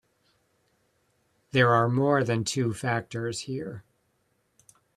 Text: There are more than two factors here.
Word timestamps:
There 1.51 1.69
are 1.75 1.87
more 1.87 2.23
than 2.23 2.43
two 2.43 2.73
factors 2.73 3.41
here. 3.41 3.83